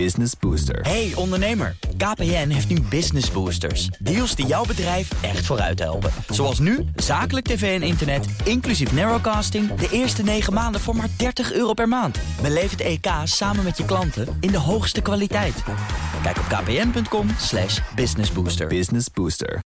[0.00, 0.80] Business Booster.
[0.80, 3.86] Hey ondernemer, KPN heeft nu Business Boosters.
[3.98, 6.10] Deals die jouw bedrijf echt vooruit helpen.
[6.28, 9.74] Zoals nu, zakelijk tv en internet, inclusief narrowcasting...
[9.74, 12.18] de eerste 9 maanden voor maar 30 euro per maand.
[12.42, 15.62] Beleef het EK samen met je klanten in de hoogste kwaliteit.
[16.22, 18.66] Kijk op kpn.com slash businessbooster.
[18.66, 19.62] Business Booster.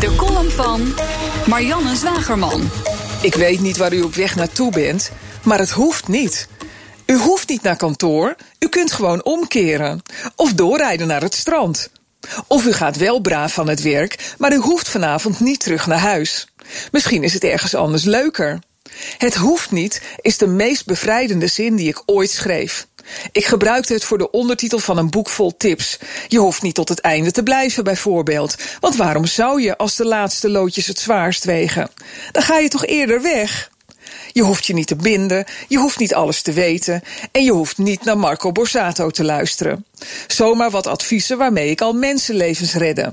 [0.00, 0.94] De column van
[1.46, 2.70] Marianne Zwagerman.
[3.22, 5.12] Ik weet niet waar u op weg naartoe bent,
[5.44, 6.48] maar het hoeft niet.
[7.06, 10.02] U hoeft niet naar kantoor, u kunt gewoon omkeren.
[10.36, 11.90] Of doorrijden naar het strand.
[12.46, 15.98] Of u gaat wel braaf van het werk, maar u hoeft vanavond niet terug naar
[15.98, 16.48] huis.
[16.90, 18.58] Misschien is het ergens anders leuker.
[19.18, 22.86] Het hoeft niet is de meest bevrijdende zin die ik ooit schreef.
[23.32, 25.98] Ik gebruikte het voor de ondertitel van een boek vol tips.
[26.28, 28.56] Je hoeft niet tot het einde te blijven, bijvoorbeeld.
[28.80, 31.90] Want waarom zou je als de laatste loodjes het zwaarst wegen?
[32.32, 33.70] Dan ga je toch eerder weg?
[34.32, 37.02] Je hoeft je niet te binden, je hoeft niet alles te weten...
[37.32, 39.84] en je hoeft niet naar Marco Borsato te luisteren.
[40.26, 43.12] Zomaar wat adviezen waarmee ik al mensenlevens redde.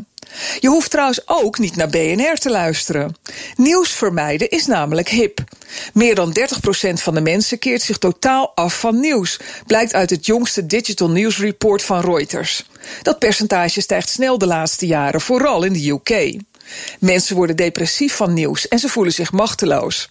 [0.59, 3.16] Je hoeft trouwens ook niet naar BNR te luisteren.
[3.56, 5.44] Nieuws vermijden is namelijk hip.
[5.94, 6.41] Meer dan 30%
[6.94, 11.38] van de mensen keert zich totaal af van nieuws, blijkt uit het jongste Digital News
[11.38, 12.66] Report van Reuters.
[13.02, 16.41] Dat percentage stijgt snel de laatste jaren, vooral in de UK.
[17.00, 20.09] Mensen worden depressief van nieuws en ze voelen zich machteloos.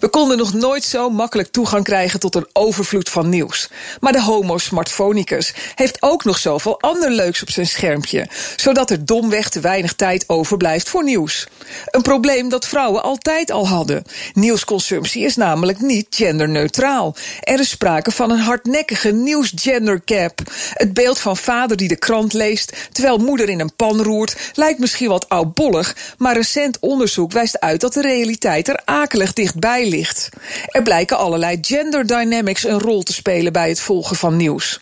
[0.00, 3.70] We konden nog nooit zo makkelijk toegang krijgen tot een overvloed van nieuws.
[4.00, 9.04] Maar de homo smartphonicus heeft ook nog zoveel ander leuks op zijn schermpje, zodat er
[9.04, 11.46] domweg te weinig tijd overblijft voor nieuws.
[11.86, 14.02] Een probleem dat vrouwen altijd al hadden.
[14.34, 17.16] Nieuwsconsumptie is namelijk niet genderneutraal.
[17.40, 20.40] Er is sprake van een hardnekkige nieuwsgendercap.
[20.72, 24.78] Het beeld van vader die de krant leest terwijl moeder in een pan roert lijkt
[24.78, 30.28] misschien wat oudbollig, maar recent onderzoek wijst uit dat de realiteit er akelig dichtbij ligt.
[30.66, 34.80] Er blijken allerlei gender dynamics een rol te spelen bij het volgen van nieuws.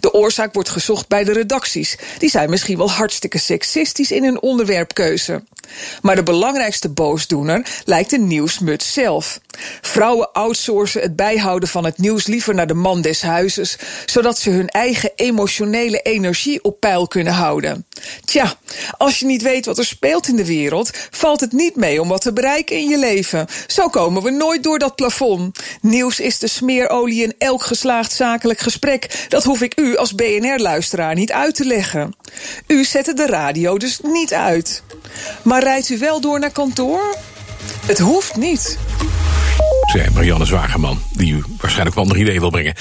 [0.00, 1.96] De oorzaak wordt gezocht bij de redacties.
[2.18, 5.42] Die zijn misschien wel hartstikke seksistisch in hun onderwerpkeuze.
[6.02, 9.40] Maar de belangrijkste boosdoener lijkt de nieuwsmuts zelf.
[9.80, 14.50] Vrouwen outsourcen het bijhouden van het nieuws liever naar de man des huizes, zodat ze
[14.50, 17.86] hun eigen emotionele energie op peil kunnen houden.
[18.24, 18.54] Tja,
[18.96, 22.08] als je niet weet wat er speelt in de wereld, valt het niet mee om
[22.08, 23.46] wat te bereiken in je leven.
[23.66, 25.58] Zo komen we nooit door dat plafond.
[25.80, 29.26] Nieuws is de smeerolie in elk geslaagd zakelijk gesprek.
[29.28, 32.14] Dat hoef ik u als BNR-luisteraar niet uit te leggen.
[32.66, 34.82] U zette de radio dus niet uit.
[35.42, 37.16] Maar rijdt u wel door naar kantoor?
[37.86, 38.78] Het hoeft niet.
[39.92, 42.74] Zei Marianne Zwagerman, die u waarschijnlijk wel een ander idee wil brengen.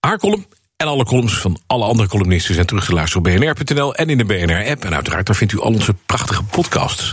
[0.00, 3.94] Haar column en alle columns van alle andere columnisten zijn terug te luisteren op bnr.nl
[3.94, 4.84] en in de BNR-app.
[4.84, 7.12] En uiteraard, daar vindt u al onze prachtige podcasts.